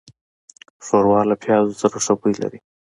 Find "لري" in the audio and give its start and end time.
2.41-2.59